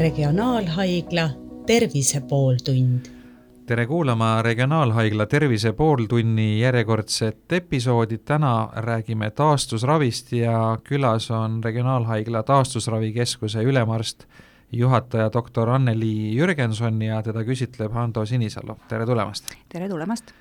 [0.00, 1.30] Regionaalhaigla
[1.66, 3.06] Tervise pooltund.
[3.66, 13.62] tere kuulama Regionaalhaigla Tervise pooltunni järjekordset episoodi, täna räägime taastusravist ja külas on Regionaalhaigla taastusravikeskuse
[13.62, 14.24] ülemarst,
[14.72, 19.52] juhataja doktor Anneli Jürgenson ja teda küsitleb Hando Sinisalu, tere tulemast!
[19.68, 20.32] tere tulemast!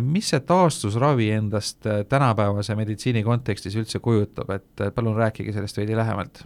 [0.00, 6.44] mis see taastusravi endast tänapäevase meditsiini kontekstis üldse kujutab, et palun rääkige sellest veidi lähemalt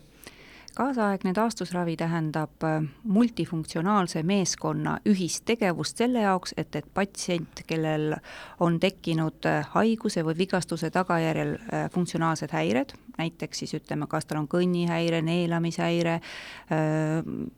[0.78, 8.14] kaasaegne taastusravi tähendab äh, multifunktsionaalse meeskonna ühist tegevust selle jaoks, et, et patsient, kellel
[8.62, 14.38] on tekkinud äh, haiguse või vigastuse tagajärjel äh, funktsionaalsed häired, näiteks siis ütleme, kas tal
[14.42, 16.20] on kõnnihäire, neelamishäire,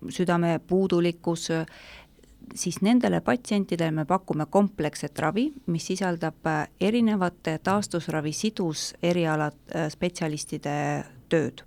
[0.09, 1.50] südame puudulikkus,
[2.56, 6.48] siis nendele patsientidele me pakume kompleksset ravi, mis sisaldab
[6.80, 9.50] erinevate taastusravi siduseriala
[9.92, 10.78] spetsialistide
[11.28, 11.66] tööd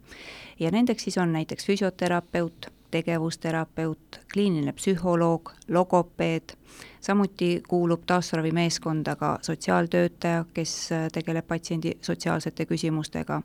[0.63, 6.53] ja nendeks siis on näiteks füsioterapeut, tegevusterapeut, kliiniline psühholoog, logopeed,
[7.01, 13.41] samuti kuulub taastusravimeeskonda ka sotsiaaltöötaja, kes äh, tegeleb patsiendi sotsiaalsete küsimustega.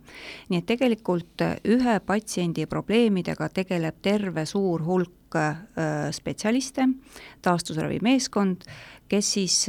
[0.48, 5.64] nii et tegelikult äh, ühe patsiendi probleemidega tegeleb terve suur hulk äh,
[6.12, 6.88] spetsialiste,
[7.42, 8.68] taastusravimeeskond,
[9.08, 9.66] kes siis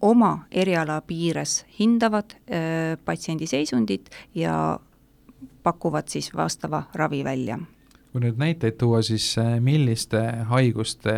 [0.00, 2.36] oma eriala piires hindavad
[3.04, 4.78] patsiendi seisundit ja
[5.62, 7.58] pakuvad siis vastava ravi välja.
[8.12, 11.12] kui nüüd näiteid tuua, siis äh, milliste haiguste,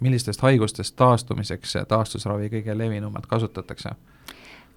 [0.00, 3.90] millistest haigustest taastumiseks taastusravi kõige levinumalt kasutatakse?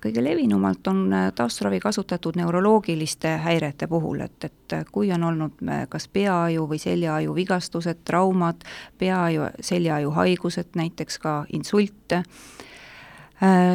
[0.02, 5.86] kõige levinumalt on äh, taastusravi kasutatud neuroloogiliste häirete puhul, et, et kui on olnud äh,
[5.90, 8.66] kas peaaju või seljaaju vigastused, traumad,
[8.98, 12.71] peaaju, seljaaju haigused, näiteks ka insult, Äh,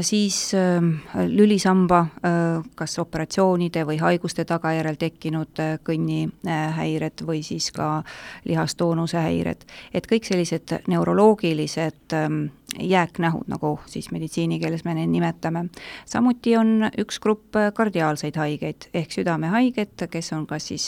[0.00, 0.90] siis ähm,
[1.26, 8.04] lülisamba äh, kas operatsioonide või haiguste tagajärjel tekkinud äh, kõnnihäired või siis ka
[8.44, 9.64] lihastoonuse häired,
[9.94, 12.44] et kõik sellised neuroloogilised ähm,
[12.78, 15.64] jääknähud, nagu siis meditsiinikeeles me neid nimetame.
[16.06, 20.86] samuti on üks grupp kardiaalseid haigeid ehk südamehaiged, kes on kas siis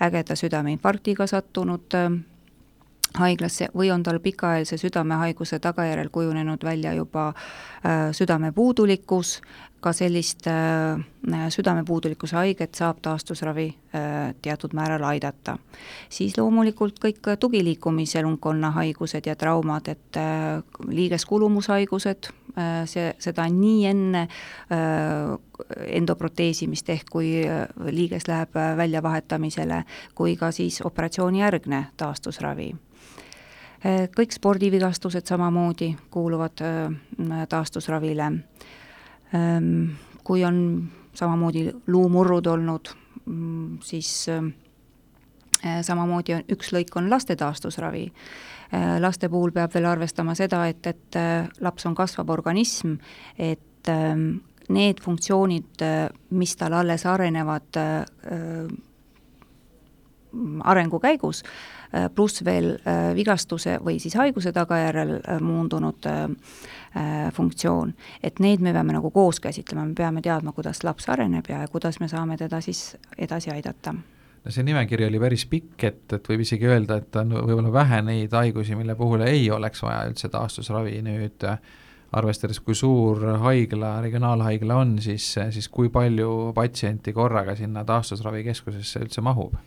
[0.00, 2.00] ägeda südameinfarktiga sattunud
[3.18, 9.40] haiglasse või on tal pikaajalise südamehaiguse tagajärjel kujunenud välja juba äh, südamepuudulikkus,
[9.80, 15.58] ka sellist äh, südamepuudulikkuse haiget saab taastusravi äh, teatud määral aidata.
[16.08, 20.18] siis loomulikult kõik tugiliikumiselunkonna haigused ja traumad, et
[20.88, 22.30] liigeskulumuhaigused
[22.86, 24.28] see, seda nii enne
[25.86, 27.30] endoproteesimist, ehk kui
[27.90, 29.82] liiges läheb äh, väljavahetamisele,
[30.14, 32.72] kui ka siis operatsioonijärgne taastusravi
[34.16, 38.30] kõik spordivigastused samamoodi kuuluvad eh, taastusravile.
[39.34, 39.68] Ehm,
[40.24, 40.58] kui on
[41.14, 42.90] samamoodi luumurrud olnud,
[43.24, 48.12] mm, siis eh, samamoodi on, üks lõik on laste taastusravi.
[48.98, 51.16] laste puhul peab veel arvestama seda, et, et
[51.62, 52.96] laps on kasvav organism,
[53.38, 54.24] et ehm,
[54.74, 55.84] need funktsioonid,
[56.34, 57.78] mis tal alles arenevad
[60.64, 61.42] arengu käigus,
[61.94, 66.08] Äh, pluss veel äh, vigastuse või siis haiguse tagajärjel äh, muundunud
[67.36, 67.90] funktsioon.
[68.24, 72.00] et neid me peame nagu koos käsitlema, me peame teadma, kuidas laps areneb ja kuidas
[72.00, 76.40] me saame teda siis edasi aidata no see nimekiri oli päris pikk, et, et võib
[76.40, 81.02] isegi öelda, et on võib-olla vähe neid haigusi, mille puhul ei oleks vaja üldse taastusravi
[81.04, 81.46] nüüd
[82.16, 89.20] arvestades, kui suur haigla, regionaalhaigla on, siis, siis kui palju patsienti korraga sinna taastusravikeskusesse üldse
[89.20, 89.60] mahub?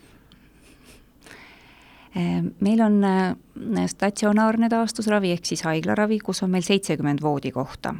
[2.15, 3.35] Ehm, meil on äh,
[3.87, 7.93] statsionaarne taastusravi ehk siis haiglaravi, kus on meil seitsekümmend voodikohta.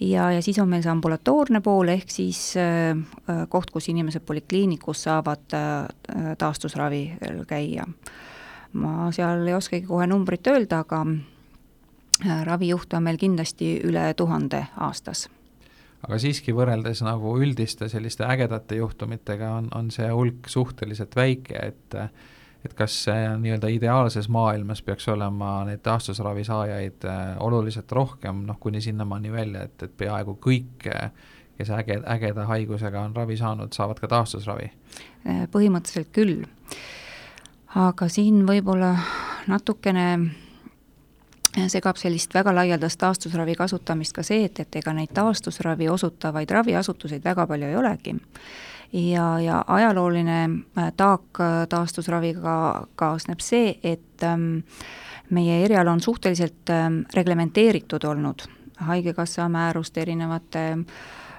[0.00, 4.26] ja, ja siis on meil see ambulatoorne pool, ehk siis äh, äh, koht, kus inimesed
[4.28, 5.56] polikliinikus saavad
[6.38, 7.02] taastusravi
[7.48, 7.88] käia.
[8.72, 11.06] ma seal ei oskagi kohe numbrit öelda, aga
[12.44, 15.28] ravijuhte on meil kindlasti üle tuhande aastas
[16.02, 21.96] aga siiski võrreldes nagu üldiste selliste ägedate juhtumitega on, on see hulk suhteliselt väike, et
[22.64, 23.06] et kas
[23.38, 29.62] nii-öelda ideaalses maailmas peaks olema neid taastusravi saajaid äh, oluliselt rohkem, noh kuni sinnamaani välja,
[29.68, 31.12] et, et peaaegu kõik, äh,
[31.58, 34.70] kes äge, ägeda haigusega on ravi saanud, saavad ka taastusravi?
[35.28, 36.42] Äh, põhimõtteliselt küll.
[37.74, 38.94] aga siin võib-olla
[39.46, 40.06] natukene
[41.68, 47.24] segab sellist väga laialdast taastusravi kasutamist ka see, et, et ega neid taastusravi osutavaid raviasutuseid
[47.24, 48.14] väga palju ei olegi
[48.92, 54.64] ja, ja ajalooline äh, taak äh, taastusraviga kaasneb see, et ähm,
[55.30, 58.48] meie erial on suhteliselt ähm, reglementeeritud olnud,
[58.78, 60.78] Haigekassa määrust erinevate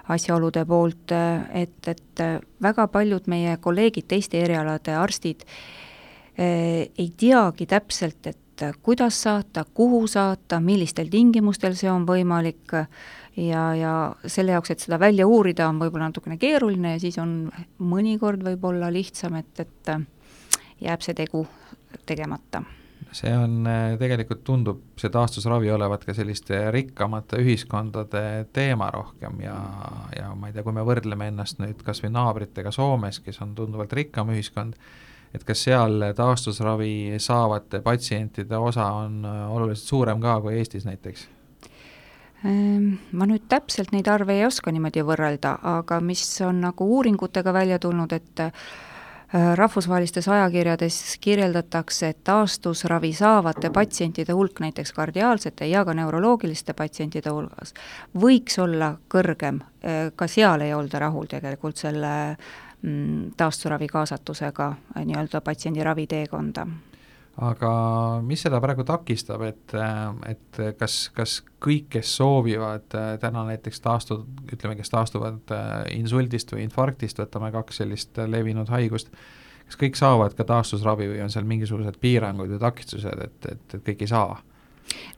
[0.08, 2.24] asjaolude poolt, äh, et, et
[2.62, 5.46] väga paljud meie kolleegid, teiste erialade arstid,
[6.40, 12.72] ei teagi täpselt, et kuidas saata, kuhu saata, millistel tingimustel see on võimalik
[13.36, 13.94] ja, ja
[14.26, 18.90] selle jaoks, et seda välja uurida, on võib-olla natukene keeruline ja siis on mõnikord võib-olla
[18.92, 19.94] lihtsam, et, et
[20.80, 21.46] jääb see tegu
[22.06, 22.64] tegemata
[23.12, 28.22] see on, äh, tegelikult tundub see taastusravi olevat ka selliste rikkamate ühiskondade
[28.54, 29.56] teema rohkem ja,
[30.16, 33.54] ja ma ei tea, kui me võrdleme ennast nüüd kas või naabritega Soomes, kes on
[33.58, 34.78] tunduvalt rikkam ühiskond,
[35.34, 41.28] et kas seal taastusravi saavate patsientide osa on äh, oluliselt suurem ka kui Eestis näiteks?
[42.44, 47.52] Ehm, ma nüüd täpselt neid arve ei oska niimoodi võrrelda, aga mis on nagu uuringutega
[47.52, 48.48] välja tulnud, et
[49.34, 57.30] Äh, rahvusvahelistes ajakirjades kirjeldatakse, et taastusravi saavate patsientide hulk näiteks kardiaalsete ja ka neuroloogiliste patsientide
[57.30, 57.70] hulgas
[58.24, 62.10] võiks olla kõrgem, äh, ka seal ei olda rahul tegelikult selle
[62.82, 64.66] mm, taastusravi kaasatusega
[64.96, 66.66] äh, nii-öelda patsiendi raviteekonda
[67.40, 67.70] aga
[68.24, 69.74] mis seda praegu takistab, et,
[70.28, 74.22] et kas, kas kõik, kes soovivad äh, täna näiteks taastu-,
[74.52, 79.12] ütleme, kes taastuvad äh, insuldist või infarktist, võtame kaks sellist levinud haigust,
[79.64, 83.84] kas kõik saavad ka taastusravi või on seal mingisugused piirangud või takistused, et, et, et
[83.88, 84.40] kõik ei saa?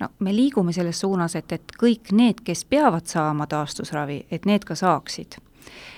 [0.01, 4.67] no me liigume selles suunas, et, et kõik need, kes peavad saama taastusravi, et need
[4.69, 5.41] ka saaksid.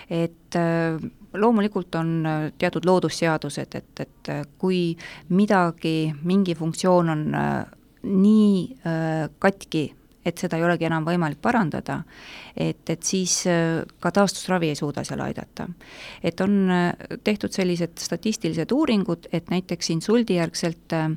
[0.08, 0.96] et äh,
[1.34, 4.96] loomulikult on äh, teatud loodusseadused, et, et äh, kui
[5.28, 7.64] midagi, mingi funktsioon on äh,
[8.04, 8.76] nii
[9.40, 9.86] katki,
[10.24, 12.00] et seda ei olegi enam võimalik parandada,
[12.56, 13.42] et, et siis
[14.00, 15.68] ka taastusravi ei suuda seal aidata.
[16.22, 16.70] et on
[17.24, 21.10] tehtud sellised statistilised uuringud, et näiteks insuldijärgselt äh,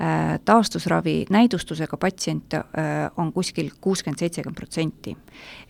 [0.00, 2.64] Äh, taastusravi näidustusega patsiente äh,
[3.16, 5.16] on kuskil kuuskümmend, seitsekümmend protsenti.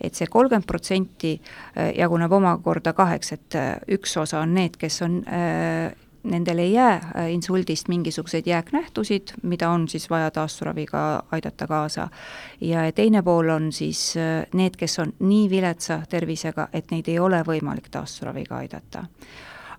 [0.01, 3.57] et see kolmkümmend protsenti äh, jaguneb omakorda kaheks, et
[3.89, 5.23] üks osa on need, kes on
[6.23, 12.09] nendel ei jää insuldist mingisuguseid jääknähtusid, mida on siis vaja taasturaviga aidata kaasa.
[12.61, 14.15] ja teine pool on siis
[14.53, 19.05] need, kes on nii viletsa tervisega, et neid ei ole võimalik taasturaviga aidata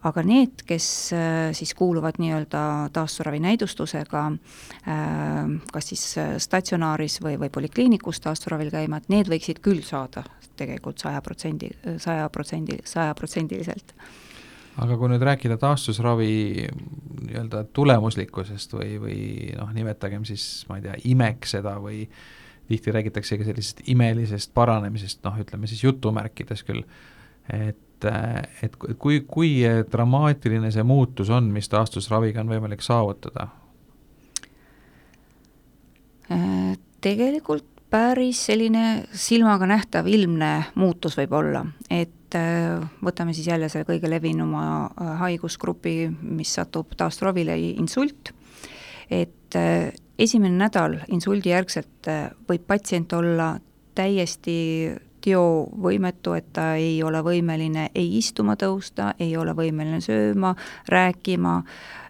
[0.06, 7.36] aga need, kes äh, siis kuuluvad nii-öelda taasturavi näidustusega äh, kas siis äh, statsionaaris või,
[7.40, 10.24] või polikliinikus taasturavil käima, et need võiksid küll saada
[10.60, 11.70] tegelikult saja protsendi,
[12.00, 13.94] saja protsendi, sajaprotsendiliselt
[14.80, 16.32] aga kui nüüd rääkida taastusravi
[16.64, 19.20] nii-öelda tulemuslikkusest või, või
[19.58, 22.04] noh, nimetagem siis, ma ei tea, imeks seda või
[22.70, 26.84] tihti räägitakse ka sellisest imelisest paranemisest, noh, ütleme siis jutumärkides küll,
[27.52, 29.50] et et, kui, kui
[29.92, 33.50] dramaatiline see muutus on, mis taastusraviga on võimalik saavutada?
[36.32, 43.68] Äh, tegelikult päris selline silmaga nähtav ilmne muutus võib olla, et äh, võtame siis jälle
[43.68, 48.32] selle kõige levinuma äh, haigusgrupi, mis satub taastusravile, insult,
[49.10, 49.56] et
[50.20, 52.06] esimene nädal insuldi järgselt
[52.46, 53.56] võib patsient olla
[53.98, 54.58] täiesti
[55.24, 60.54] teovõimetu, et ta ei ole võimeline ei istuma tõusta, ei ole võimeline sööma,
[60.88, 61.56] rääkima,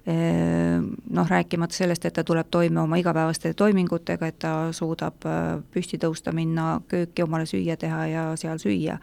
[0.07, 6.01] noh, rääkimata sellest, et ta tuleb toime oma igapäevaste toimingutega, et ta suudab äh, püsti
[6.01, 8.97] tõusta, minna kööki omale süüa teha ja seal süüa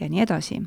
[0.00, 0.60] ja nii edasi.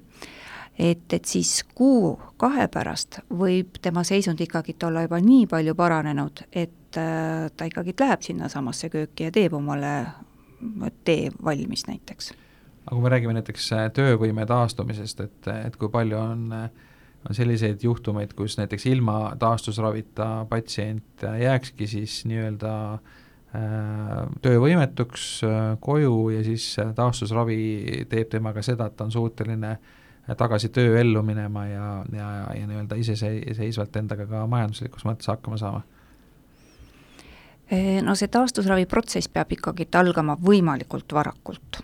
[0.78, 7.00] Et, et siis kuu-kahe pärast võib tema seisund ikkagi olla juba nii palju paranenud, et
[7.00, 9.94] äh, ta ikkagi läheb sinnasamasse kööki ja teeb omale
[11.04, 12.34] tee valmis näiteks.
[12.88, 16.70] Aga kui me räägime näiteks äh, töövõime taastumisest, et, et kui palju on, äh,
[17.30, 23.02] on selliseid juhtumeid, kus näiteks ilma taastusravita patsient jääkski siis nii-öelda äh,
[24.42, 25.28] töövõimetuks
[25.80, 29.78] koju ja siis taastusravi teeb temaga seda, et ta on suuteline
[30.38, 35.84] tagasi tööellu minema ja, ja, ja nii-öelda iseseisvalt endaga ka majanduslikus mõttes hakkama saama?
[38.04, 41.82] no see taastusraviprotsess peab ikkagi algama võimalikult varakult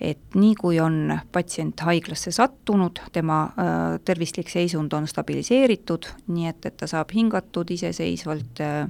[0.00, 6.66] et nii, kui on patsient haiglasse sattunud, tema äh, tervislik seisund on stabiliseeritud, nii et,
[6.70, 8.86] et ta saab hingatud iseseisvalt äh,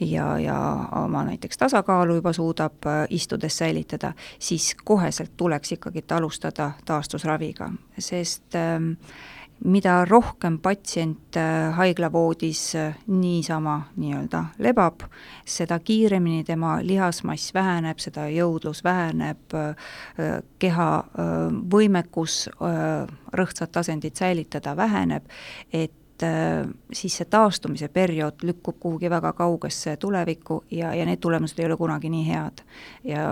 [0.00, 0.56] ja, ja
[1.02, 8.54] oma näiteks tasakaalu juba suudab äh, istudes säilitada, siis koheselt tuleks ikkagi alustada taastusraviga, sest
[8.54, 8.80] äh,
[9.64, 15.06] mida rohkem patsient äh, haiglavoodis äh, niisama nii-öelda lebab,
[15.44, 20.88] seda kiiremini tema lihasmass väheneb, seda jõudlus väheneb, äh, keha
[21.72, 22.46] võimekus
[23.32, 25.26] rõhtsat asendit säilitada väheneb,
[25.72, 25.92] et
[26.22, 31.66] äh, siis see taastumise periood lükkub kuhugi väga kaugesse tulevikku ja, ja need tulemused ei
[31.66, 32.64] ole kunagi nii head.
[33.04, 33.22] ja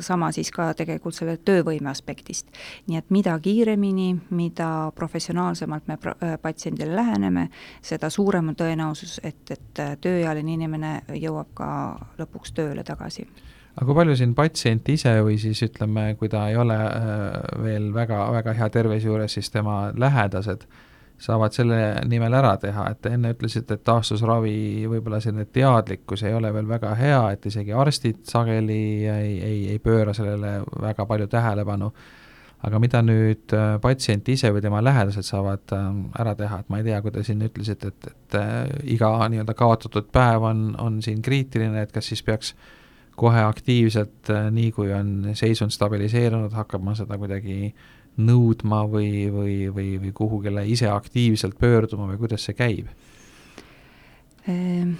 [0.00, 2.48] sama siis ka tegelikult selle töövõime aspektist.
[2.86, 7.48] nii et mida kiiremini, mida professionaalsemalt me äh, patsiendile läheneme,
[7.82, 11.70] seda suurem on tõenäosus, et, et tööealine inimene jõuab ka
[12.18, 13.26] lõpuks tööle tagasi
[13.76, 16.76] aga kui palju siin patsient ise või siis ütleme, kui ta ei ole
[17.62, 20.89] veel väga, väga hea tervise juures, siis tema lähedased äh,
[21.20, 26.52] saavad selle nimel ära teha, et enne ütlesite, et taastusravi võib-olla selline teadlikkus ei ole
[26.54, 31.90] veel väga hea, et isegi arstid sageli ei, ei, ei pööra sellele väga palju tähelepanu,
[32.64, 36.80] aga mida nüüd äh, patsient ise või tema lähedased saavad ähm, ära teha, et ma
[36.80, 38.58] ei tea, kui te siin ütlesite, et, et äh,
[38.96, 42.54] iga nii-öelda kaotatud päev on, on siin kriitiline, et kas siis peaks
[43.20, 49.54] kohe aktiivselt, äh, nii kui on seisund stabiliseerunud, hakkama seda kuidagi äh, nõudma või, või,
[49.74, 52.90] või, või kuhugile ise aktiivselt pöörduma või kuidas see käib?
[54.48, 54.94] Ehm,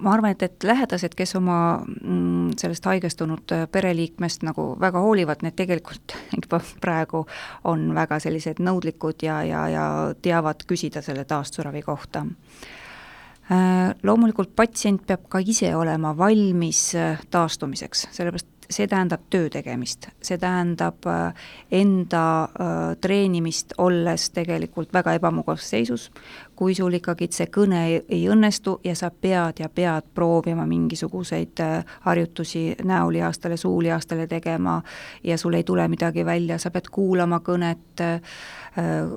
[0.00, 5.44] ma arvan, et, et lähedased, kes oma mm, sellest haigestunud äh, pereliikmest nagu väga hoolivad,
[5.44, 7.24] need tegelikult juba praegu
[7.70, 9.86] on väga sellised nõudlikud ja, ja, ja
[10.22, 18.08] teavad küsida selle taasturavi kohta äh, loomulikult patsient peab ka ise olema valmis äh, taastumiseks,
[18.16, 21.34] sellepärast see tähendab töö tegemist, see tähendab äh,
[21.70, 26.10] enda äh, treenimist, olles tegelikult väga ebamugavas seisus,
[26.56, 31.62] kui sul ikkagi see kõne ei, ei õnnestu ja sa pead ja pead proovima mingisuguseid
[31.64, 34.80] äh, harjutusi näolihastele, suulihastele tegema
[35.24, 38.00] ja sul ei tule midagi välja, sa pead kuulama kõnet,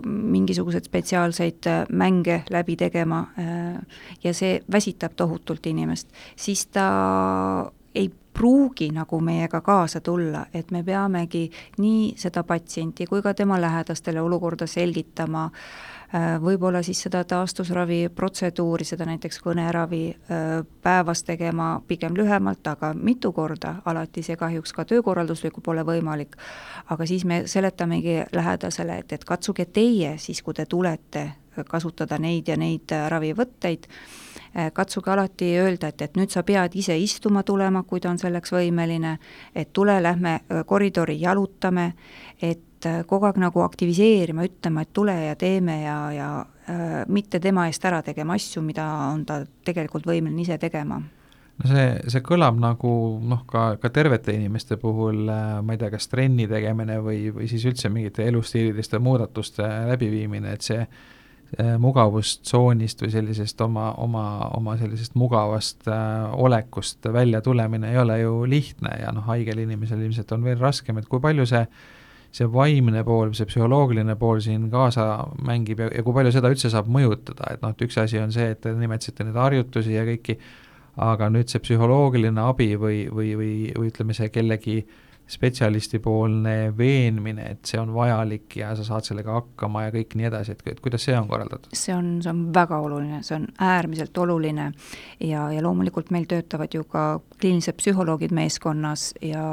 [0.06, 3.20] mingisuguseid spetsiaalseid mänge läbi tegema
[4.24, 6.88] ja see väsitab tohutult inimest, siis ta
[7.96, 13.62] ei pruugi nagu meiega kaasa tulla, et me peamegi nii seda patsienti kui ka tema
[13.62, 15.44] lähedastele olukorda selgitama,
[16.16, 22.94] äh, võib-olla siis seda taastusravi protseduuri, seda näiteks kõneravi äh, päevas tegema pigem lühemalt, aga
[22.94, 26.38] mitu korda, alati see kahjuks ka töökorralduslikult pole võimalik,
[26.90, 31.30] aga siis me seletamegi lähedasele, et, et katsuge teie siis, kui te tulete,
[31.70, 34.23] kasutada neid ja neid ravivõtteid Äh,
[34.74, 38.54] katsuge alati öelda, et, et nüüd sa pead ise istuma tulema, kui ta on selleks
[38.54, 39.16] võimeline,
[39.56, 41.88] et tule, lähme äh, koridori, jalutame,
[42.42, 46.30] et äh, kogu aeg nagu aktiviseerima, ütlema, et tule ja teeme ja, ja
[46.70, 51.02] äh, mitte tema eest ära tegema asju, mida on ta tegelikult võimeline ise tegema.
[51.54, 52.92] No see, see kõlab nagu
[53.22, 57.66] noh, ka, ka tervete inimeste puhul ma ei tea, kas trenni tegemine või, või siis
[57.70, 60.80] üldse mingite elustiililiste muudatuste läbiviimine, et see
[61.80, 64.24] mugavustsoonist või sellisest oma, oma,
[64.58, 70.02] oma sellisest mugavast äh, olekust välja tulemine ei ole ju lihtne ja noh, haigel inimesel
[70.02, 71.66] ilmselt on veel raskem, et kui palju see
[72.34, 76.72] see vaimne pool, see psühholoogiline pool siin kaasa mängib ja, ja kui palju seda üldse
[76.74, 80.02] saab mõjutada, et noh, et üks asi on see, et te nimetasite neid harjutusi ja
[80.08, 80.40] kõiki,
[81.06, 87.46] aga nüüd see psühholoogiline abi või, või, või, või ütleme, see kellegi äh, spetsialistipoolne veenmine,
[87.56, 90.82] et see on vajalik ja sa saad sellega hakkama ja kõik nii edasi, et, et
[90.84, 91.72] kuidas see on korraldatud?
[91.78, 94.72] see on, see on väga oluline, see on äärmiselt oluline
[95.24, 97.06] ja, ja loomulikult meil töötavad ju ka
[97.40, 99.46] kliinilised psühholoogid meeskonnas ja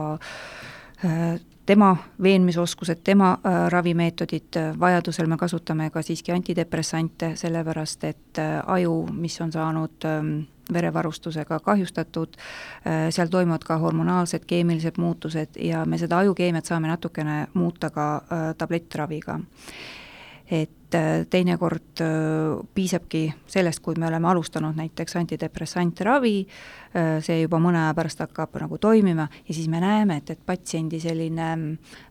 [1.05, 1.39] äh,
[1.71, 9.05] tema veenmisoskused, tema äh, ravimeetodid, vajadusel me kasutame ka siiski antidepressante, sellepärast et äh, aju,
[9.15, 10.25] mis on saanud äh,
[10.73, 12.35] verevarustusega kahjustatud,
[12.87, 18.11] äh, seal toimuvad ka hormonaalsed, keemilised muutused ja me seda ajukeemiat saame natukene muuta ka
[18.17, 19.39] äh, tablettraviga.
[20.51, 22.03] Et äh, teinekord
[22.75, 26.47] piisabki sellest, kui me oleme alustanud näiteks antidepressante ravi,
[27.23, 30.99] see juba mõne aja pärast hakkab nagu toimima ja siis me näeme, et, et patsiendi
[30.99, 31.47] selline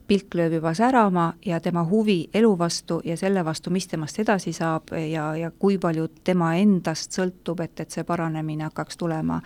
[0.07, 4.55] pilk lööb juba särama ja tema huvi elu vastu ja selle vastu, mis temast edasi
[4.55, 9.41] saab ja, ja kui palju tema endast sõltub, et, et see paranemine hakkaks tulema,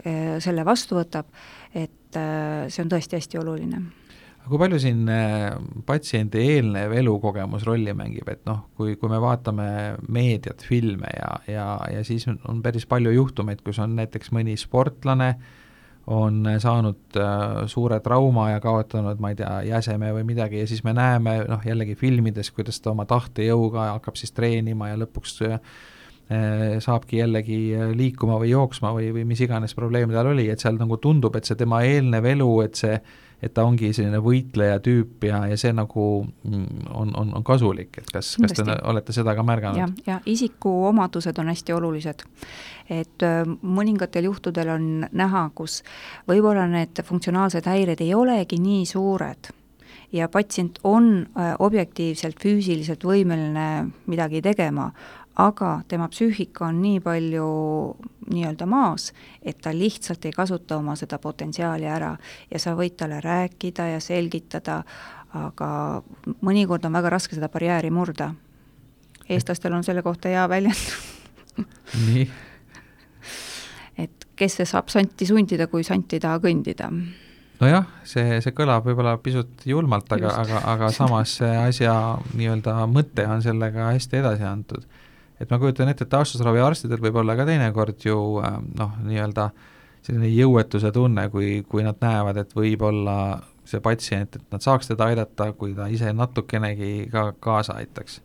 [0.00, 1.28] selle vastu võtab,
[1.74, 3.99] et see on tõesti hästi oluline
[4.40, 5.46] aga kui palju siin eh,
[5.86, 9.70] patsiendi eelnev elukogemus rolli mängib, et noh, kui, kui me vaatame
[10.08, 15.34] meediat, filme ja, ja, ja siis on, päris palju juhtumeid, kus on näiteks mõni sportlane
[15.34, 15.56] äh,
[16.10, 20.82] on saanud äh, suure trauma ja kaotanud, ma ei tea, jäseme või midagi ja siis
[20.84, 25.60] me näeme noh, jällegi filmides, kuidas ta oma tahtejõuga hakkab siis treenima ja lõpuks äh,
[26.82, 27.60] saabki jällegi
[27.94, 31.46] liikuma või jooksma või, või mis iganes probleem tal oli, et seal nagu tundub, et
[31.46, 33.00] see tema eelnev elu, et see
[33.42, 38.02] et ta ongi selline võitleja tüüp ja, ja see nagu mm, on, on, on kasulik,
[38.02, 39.80] et kas, kas te olete seda ka märganud?
[39.80, 42.26] jah, ja isikuomadused on hästi olulised.
[42.90, 43.26] et
[43.62, 45.80] mõningatel juhtudel on näha, kus
[46.28, 49.54] võib-olla need funktsionaalsed häired ei olegi nii suured
[50.12, 51.26] ja patsient on
[51.58, 54.90] objektiivselt, füüsiliselt võimeline midagi tegema,
[55.36, 57.46] aga tema psüühika on nii palju
[58.30, 62.16] nii-öelda maas, et ta lihtsalt ei kasuta oma seda potentsiaali ära.
[62.50, 64.82] Ja sa võid talle rääkida ja selgitada,
[65.34, 66.02] aga
[66.42, 68.34] mõnikord on väga raske seda barjääri murda.
[69.28, 70.94] eestlastel on selle kohta hea väljend.
[72.06, 72.30] Nii.
[73.98, 76.90] Et kes see saab santi sundida, kui sant ei taha kõndida?
[77.60, 81.92] Nojah, see, see kõlab võib-olla pisut julmalt, aga, aga, aga samas see asja
[82.32, 84.86] nii-öelda mõte on sellega hästi edasi antud.
[85.40, 89.50] Et ma kujutan ette, et taastusraviarstidel võib olla ka teinekord ju äh, noh, nii-öelda
[90.04, 93.16] selline jõuetuse tunne, kui, kui nad näevad, et võib-olla
[93.68, 98.20] see patsient, et nad saaks teda aidata, kui ta ise natukenegi ka kaasa aitaks.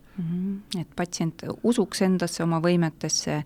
[0.80, 3.42] Et patsient usuks endasse, oma võimetesse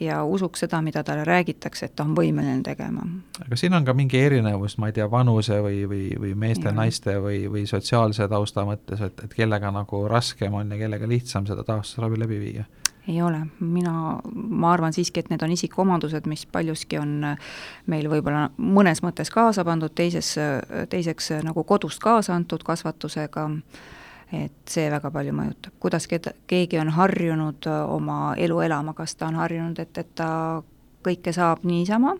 [0.00, 3.04] ja usuks seda, mida talle räägitakse, et ta on võimeline tegema.
[3.44, 7.44] aga siin on ka mingi erinevus, ma ei tea, vanuse või, või, või meeste-naiste või,
[7.50, 12.20] või sotsiaalse tausta mõttes, et, et kellega nagu raskem on ja kellega lihtsam seda taastusravi
[12.24, 12.64] läbi viia?
[13.08, 17.18] ei ole, mina, ma arvan siiski, et need on isikuomadused, mis paljuski on
[17.92, 20.30] meil võib-olla mõnes mõttes kaasa pandud, teises,
[20.88, 23.44] teiseks nagu kodust kaasa antud kasvatusega
[24.32, 29.16] et see väga palju mõjutab, kuidas keda, keegi on harjunud äh, oma elu elama, kas
[29.16, 30.62] ta on harjunud, et, et ta
[31.04, 32.16] kõike saab niisama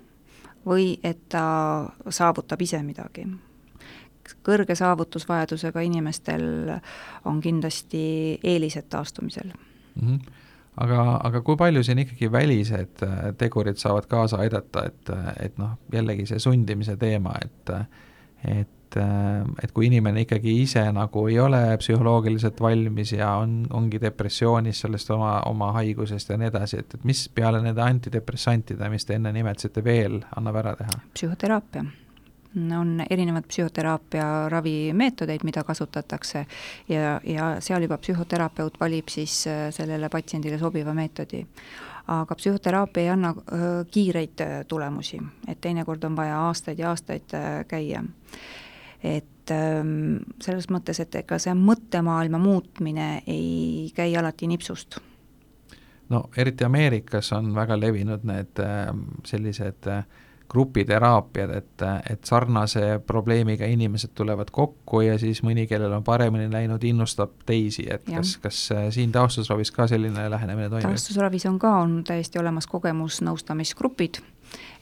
[0.66, 1.44] või et ta
[2.08, 3.26] saavutab ise midagi.
[4.44, 6.72] kõrge saavutusvajadusega inimestel
[7.24, 10.08] on kindlasti eelised taastumisel mm.
[10.08, 10.42] -hmm
[10.76, 15.76] aga, aga kui palju siin ikkagi välised äh, tegurid saavad kaasa aidata, et, et noh,
[15.92, 17.70] jällegi see sundimise teema, et
[18.44, 23.66] et et, äh, et kui inimene ikkagi ise nagu ei ole psühholoogiliselt valmis ja on,
[23.72, 28.88] ongi depressioonis sellest oma, oma haigusest ja nii edasi, et, et mis peale nende antidepressantide,
[28.90, 30.98] mis te enne nimetasite, veel annab ära teha?
[31.14, 31.84] psühhoteraapia.
[32.78, 36.44] On erinevad psühhoteraapia ravimeetodeid, mida kasutatakse
[36.88, 41.42] ja, ja seal juba psühhoterapeut valib siis äh, sellele patsiendile sobiva meetodi.
[42.14, 47.34] Aga psühhoteraapia ei anna äh, kiireid tulemusi, et teinekord on vaja aastaid ja aastaid
[47.66, 48.04] käia
[49.04, 54.98] et ähm, selles mõttes, et ega see mõttemaailma muutmine ei käi alati nipsust.
[56.08, 60.04] no eriti Ameerikas on väga levinud need ähm, sellised äh,
[60.48, 66.84] grupiteraapiad, et, et sarnase probleemiga inimesed tulevad kokku ja siis mõni, kellel on paremini läinud,
[66.84, 68.20] innustab teisi, et ja.
[68.20, 70.92] kas, kas äh, siin taastusravis ka selline lähenemine toimub?
[70.92, 74.20] taastusravis on ka, on täiesti olemas kogemusnõustamisgrupid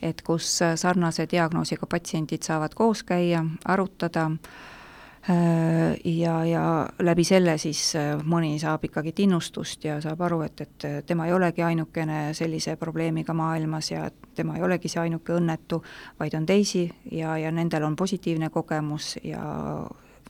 [0.03, 6.65] et kus sarnase diagnoosiga patsiendid saavad koos käia, arutada äh, ja, ja
[6.99, 11.35] läbi selle siis äh, mõni saab ikkagi innustust ja saab aru, et, et tema ei
[11.37, 15.83] olegi ainukene sellise probleemiga maailmas ja tema ei olegi see ainuke õnnetu,
[16.21, 19.43] vaid on teisi ja, ja nendel on positiivne kogemus ja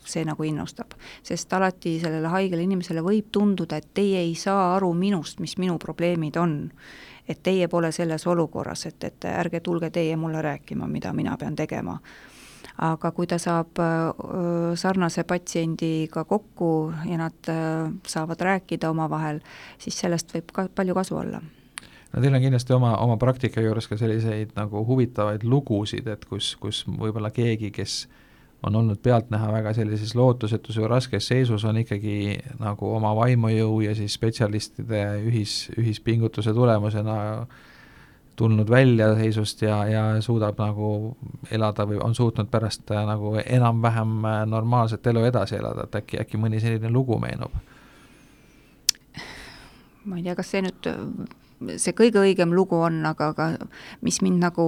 [0.04, 0.96] see nagu innustab.
[1.22, 5.78] sest alati sellele haigele inimesele võib tunduda, et teie ei saa aru minust, mis minu
[5.78, 6.56] probleemid on
[7.28, 11.56] et teie pole selles olukorras, et, et ärge tulge teie mulle rääkima, mida mina pean
[11.56, 11.98] tegema.
[12.78, 13.78] aga kui ta saab
[14.74, 17.50] sarnase patsiendiga kokku ja nad
[18.06, 19.40] saavad rääkida omavahel,
[19.78, 21.42] siis sellest võib ka palju kasu olla
[22.12, 26.56] no teil on kindlasti oma, oma praktika juures ka selliseid nagu huvitavaid lugusid, et kus,
[26.56, 28.21] kus võib-olla keegi, kes äh,
[28.62, 33.94] on olnud pealtnäha väga sellises lootusetus või raskes seisus, on ikkagi nagu oma vaimujõu ja
[33.98, 37.46] siis spetsialistide ühis, ühispingutuse tulemusena
[38.37, 41.16] tulnud välja seisust ja, ja suudab nagu
[41.51, 46.22] elada või on suutnud pärast äh, nagu enam-vähem äh, normaalset elu edasi elada, et äkki,
[46.22, 47.53] äkki mõni selline lugu meenub?
[50.05, 50.88] ma ei tea, kas see nüüd
[51.77, 53.48] see kõige õigem lugu on, aga, aga
[54.05, 54.66] mis mind nagu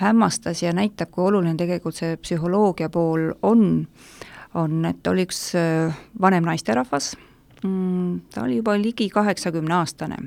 [0.00, 3.86] hämmastas ja näitab, kui oluline tegelikult see psühholoogia pool on,
[4.58, 7.12] on, et oli üks äh, vanem naisterahvas,
[7.62, 10.20] mm, ta oli juba ligi kaheksakümne-aastane.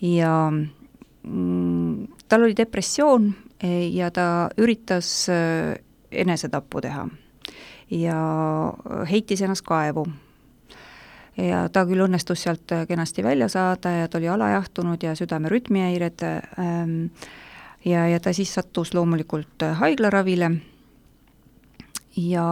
[0.00, 4.26] Ja mm, tal oli depressioon e, ja ta
[4.58, 5.76] üritas äh,
[6.10, 7.08] enesetappu teha.
[7.90, 8.18] Ja
[9.10, 10.06] heitis ennast kaevu
[11.36, 15.50] ja ta küll õnnestus sealt äh, kenasti välja saada ja ta oli alajahtunud ja südame
[15.52, 16.96] rütmihäired ähm,
[17.84, 20.50] ja, ja ta siis sattus loomulikult äh, haiglaravile
[22.16, 22.46] ja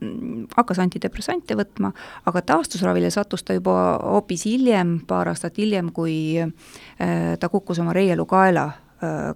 [0.00, 1.92] mm, hakkas antidepressante võtma,
[2.26, 7.96] aga taastusravile sattus ta juba hoopis hiljem, paar aastat hiljem, kui äh, ta kukkus oma
[7.96, 8.70] reielukaela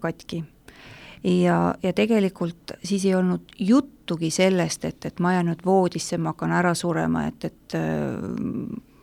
[0.01, 0.38] katki
[1.25, 6.35] ja, ja tegelikult siis ei olnud juttugi sellest, et, et ma jään nüüd voodisse, ma
[6.35, 8.15] hakkan ära surema, et, et äh,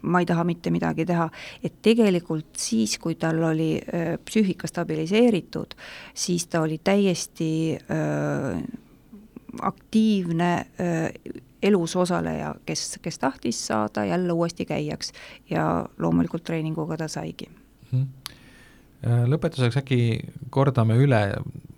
[0.06, 1.28] ma ei taha mitte midagi teha,
[1.64, 5.76] et tegelikult siis, kui tal oli äh, psüühika stabiliseeritud,
[6.14, 8.62] siis ta oli täiesti äh,
[9.62, 11.10] aktiivne äh,,
[11.66, 15.12] elus osaleja, kes, kes tahtis saada jälle uuesti käijaks
[15.50, 17.48] ja loomulikult treeninguga ta saigi
[17.92, 18.02] mm.
[18.02, 19.32] -hmm.
[19.32, 21.22] lõpetuseks äkki kordame üle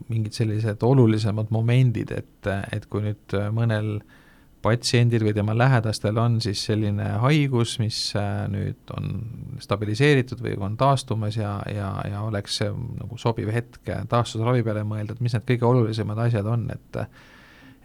[0.09, 3.97] mingid sellised olulisemad momendid, et, et kui nüüd mõnel
[4.67, 9.21] patsiendil või tema lähedastel on siis selline haigus, mis äh, nüüd on
[9.63, 15.23] stabiliseeritud või on taastumas ja, ja, ja oleks nagu sobiv hetk taastusravi peale mõelda, et
[15.23, 17.01] mis need kõige olulisemad asjad on, et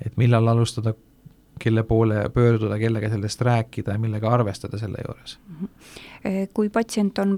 [0.02, 0.96] et millal alustada,
[1.62, 5.36] kelle poole pöörduda, kellega sellest rääkida ja millega arvestada selle juures?
[5.48, 6.48] Mhm.
[6.54, 7.36] kui patsient on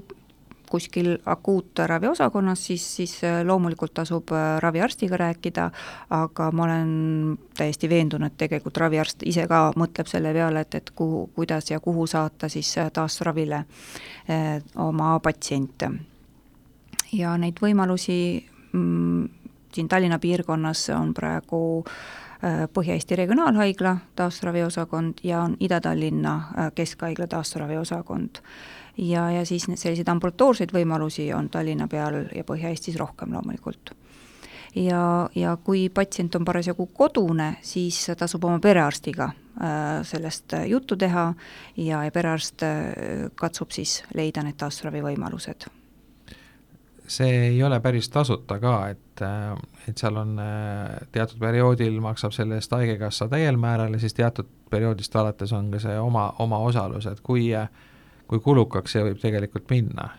[0.75, 3.13] kuskil akuutraviosakonnas, siis, siis
[3.47, 5.69] loomulikult tasub äh, raviarstiga rääkida,
[6.11, 6.91] aga ma olen
[7.57, 12.09] täiesti veendunud, tegelikult raviarst ise ka mõtleb selle peale, et, et kuhu, kuidas ja kuhu
[12.11, 13.65] saata siis äh, taasravile
[14.81, 15.91] oma patsiente.
[17.13, 18.19] ja neid võimalusi
[18.73, 19.29] mm,
[19.75, 27.27] siin Tallinna piirkonnas on praegu äh, Äh, Põhja-Eesti Regionaalhaigla taasteraviosakond ja on Ida-Tallinna äh, Keskhaigla
[27.27, 28.37] taasteraviosakond.
[28.97, 33.95] Ja, ja siis selliseid ambulatoorseid võimalusi on Tallinna peal ja Põhja-Eestis rohkem loomulikult.
[34.75, 41.29] Ja, ja kui patsient on parasjagu kodune, siis tasub oma perearstiga äh, sellest juttu teha
[41.77, 42.67] ja, ja perearst
[43.39, 45.71] katsub siis leida need taasteravi võimalused
[47.07, 49.23] see ei ole päris tasuta ka, et,
[49.89, 50.39] et seal on
[51.13, 55.81] teatud perioodil maksab selle eest Haigekassa täiel määral ja siis teatud perioodist alates on ka
[55.83, 57.51] see oma, omaosalus, et kui,
[58.35, 60.11] kui kulukaks see võib tegelikult minna?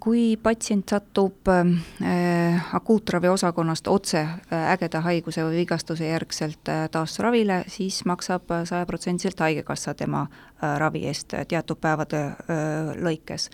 [0.00, 7.98] kui patsient satub äh, akuutraviosakonnast otse äh, ägeda haiguse või vigastuse järgselt äh, taastusravile, siis
[8.08, 13.50] maksab sajaprotsendiliselt Haigekassa tema äh, ravi eest teatud päevade äh, lõikes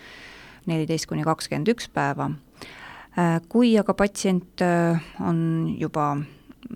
[0.70, 2.30] neliteist kuni kakskümmend üks päeva.
[3.18, 6.12] Äh, kui aga patsient äh, on juba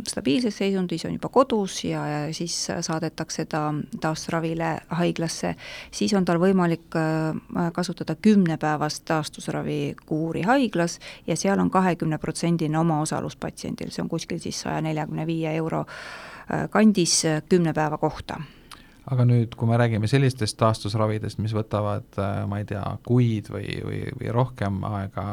[0.09, 3.63] stabiilses seisundis, on juba kodus ja, ja siis saadetakse ta
[4.01, 5.55] taastusravile haiglasse,
[5.91, 13.91] siis on tal võimalik äh, kasutada kümnepäevast taastusravikuuri haiglas ja seal on kahekümneprotsendine omaosalus patsiendil,
[13.95, 15.85] see on kuskil siis saja neljakümne viie euro
[16.73, 18.39] kandis kümne päeva kohta
[19.09, 23.69] aga nüüd, kui me räägime sellistest taastusravidest, mis võtavad, äh, ma ei tea, kuid või,
[23.85, 25.29] või, või rohkem aega,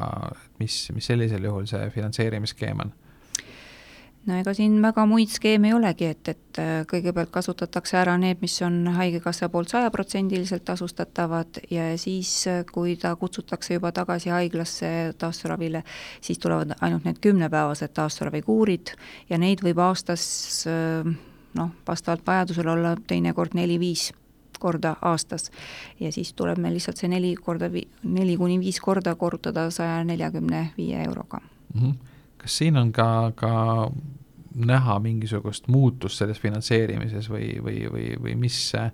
[0.61, 2.93] mis, mis sellisel juhul see finantseerimisskeem on?
[4.25, 8.41] No ega siin väga muid skeeme ei olegi, et, et äh, kõigepealt kasutatakse ära need,
[8.41, 14.91] mis on Haigekassa poolt sajaprotsendiliselt tasustatavad ja siis, äh, kui ta kutsutakse juba tagasi haiglasse
[15.21, 15.83] taastusravile,
[16.21, 18.95] siis tulevad ainult need kümnepäevased taastusravikuurid
[19.29, 20.27] ja neid võib aastas
[20.69, 21.15] äh,
[21.55, 24.11] noh, vastavalt vajadusele olla teinekord neli-viis
[24.59, 25.51] korda aastas.
[25.99, 27.69] ja siis tuleb meil lihtsalt see neli korda,
[28.03, 31.41] neli kuni viis korda korrutada saja neljakümne viie euroga
[31.73, 31.81] mm.
[31.81, 32.14] -hmm.
[32.45, 33.51] Kas siin on ka, ka
[34.55, 38.91] näha mingisugust muutust selles finantseerimises või, või, või, või mis äh,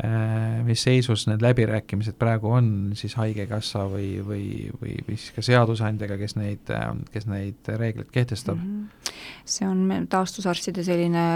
[0.00, 4.46] Äh, mis seisus need läbirääkimised praegu on siis Haigekassa või, või,
[4.80, 6.70] või, või siis ka seadusandjaga, kes neid,
[7.12, 8.70] kes neid reegleid kehtestab mm?
[8.70, 9.18] -hmm.
[9.44, 11.26] see on taastusarstide selline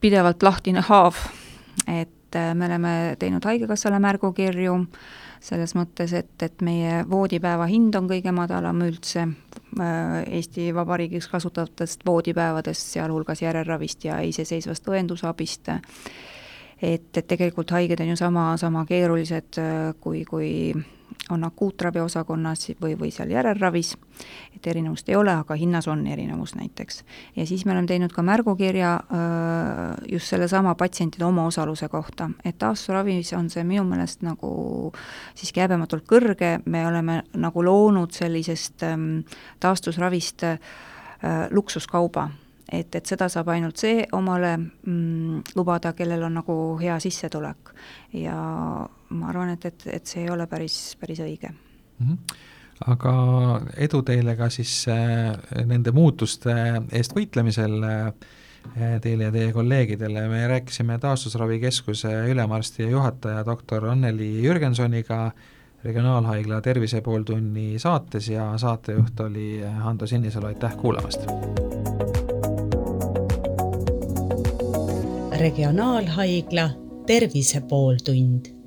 [0.00, 1.16] pidevalt lahtine haav,
[1.88, 4.76] et äh, me oleme teinud Haigekassale märgukirju
[5.40, 12.04] selles mõttes, et, et meie voodipäeva hind on kõige madalam üldse äh, Eesti Vabariigis kasutatavatest
[12.06, 15.72] voodipäevadest, sealhulgas järelravist ja iseseisvast õendusabist.
[16.80, 20.50] Et, et tegelikult haiged on ju sama, sama keerulised äh, kui, kui
[21.30, 23.94] on akuutravi osakonnas või, või seal järelravis,
[24.56, 27.04] et erinevust ei ole, aga hinnas on erinevus näiteks.
[27.36, 33.32] ja siis me oleme teinud ka märgukirja äh, just sellesama patsientide omaosaluse kohta, et taastusravis
[33.32, 34.92] on see minu meelest nagu
[35.34, 39.24] siiski häbematult kõrge, me oleme nagu loonud sellisest ähm,
[39.60, 40.58] taastusravist äh,
[41.50, 42.30] luksuskauba
[42.72, 47.74] et, et seda saab ainult see omale mm, lubada, kellel on nagu hea sissetulek.
[48.12, 48.38] ja
[49.10, 52.06] ma arvan, et, et, et see ei ole päris, päris õige mm.
[52.06, 52.38] -hmm
[52.88, 53.12] aga
[53.76, 55.36] edu teile ka siis äh,
[55.68, 56.54] nende muutuste
[56.96, 58.12] eest võitlemisel äh,
[59.04, 65.30] teile ja teie kolleegidele, me rääkisime Taastusravikeskuse ülemarsti ja juhataja doktor Anneli Jürgensoniga
[65.84, 71.26] regionaalhaigla Tervise pooltunni saates ja saatejuht oli Hando Sinisalu, aitäh kuulamast!
[75.40, 76.70] regionaalhaigla
[77.06, 78.59] Tervise pooltund